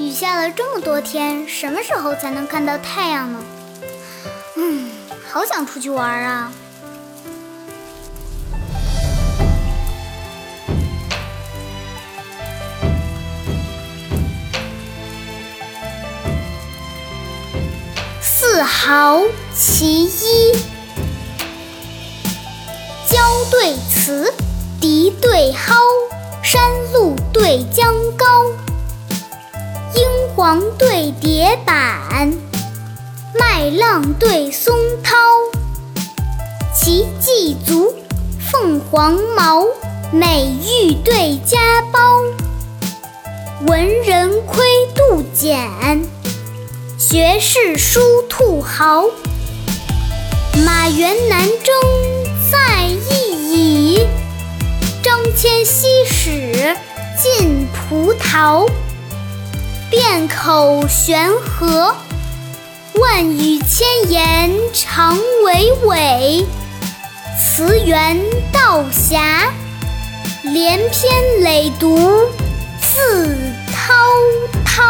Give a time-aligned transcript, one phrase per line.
[0.00, 3.44] 雨下了这么多天，什么时候才能看到太阳呢？
[4.56, 4.90] 嗯，
[5.30, 6.50] 好想出去玩啊！
[18.22, 19.20] 四豪
[19.54, 20.52] 其一，
[23.06, 23.18] 交
[23.50, 24.32] 对雌，
[24.80, 25.74] 敌对蒿，
[26.42, 26.62] 山
[26.94, 28.26] 路对江高，
[30.40, 32.32] 黄对叠板，
[33.38, 35.14] 麦浪对松涛，
[36.74, 37.94] 奇迹足，
[38.50, 39.66] 凤凰毛，
[40.10, 42.00] 美玉对家宝，
[43.66, 46.08] 文人窥杜简。
[46.98, 49.04] 学士书兔毫，
[50.64, 51.74] 马原南征
[52.50, 54.06] 在意矣。
[55.02, 56.74] 张骞西使
[57.22, 58.66] 进葡萄，
[59.90, 61.92] 便口悬河，
[62.94, 66.46] 万语千言常娓娓。
[67.36, 68.16] 词源
[68.52, 69.52] 道狭，
[70.44, 72.24] 连篇累牍
[72.80, 73.36] 自
[73.72, 73.92] 滔
[74.64, 74.84] 滔。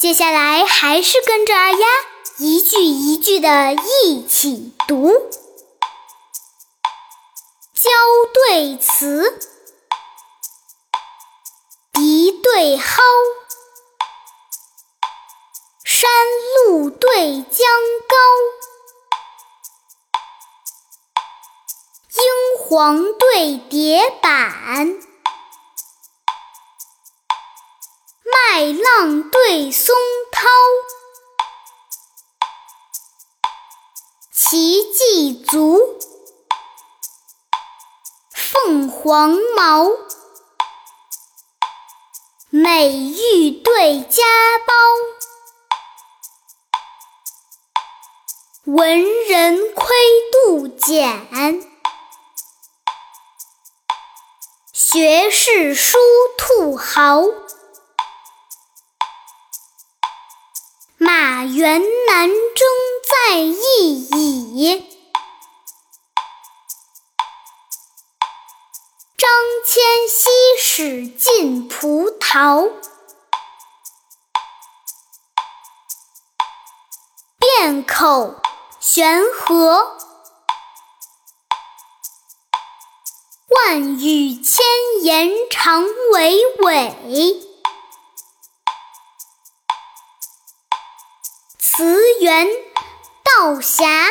[0.00, 1.86] 接下来还是跟着二丫
[2.38, 5.10] 一句一句的一起读：
[7.74, 7.90] 交
[8.32, 9.38] 对词，
[11.92, 13.02] 敌对蒿，
[15.84, 16.08] 山
[16.66, 17.68] 路对江
[18.08, 18.16] 高，
[22.14, 25.09] 英皇对叠板。
[28.72, 29.94] 浪对松
[30.30, 30.48] 涛，
[34.32, 35.98] 奇迹足，
[38.32, 39.86] 凤凰毛，
[42.50, 44.22] 美玉对家
[44.66, 44.74] 宝，
[48.72, 49.86] 文人窥
[50.32, 51.64] 杜简，
[54.72, 55.98] 学士书
[56.36, 57.22] 兔毫。
[61.40, 62.68] 马原南征
[63.08, 64.84] 在意矣。
[69.16, 69.30] 张
[69.66, 72.70] 骞西使进葡萄，
[77.58, 78.34] 汴口
[78.78, 79.96] 悬河，
[83.48, 84.62] 万语千
[85.00, 87.49] 言长娓娓。
[91.80, 91.86] 词
[92.20, 92.46] 源
[93.24, 94.10] 道狭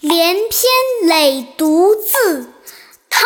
[0.00, 2.52] 连篇累牍自
[3.08, 3.24] 滔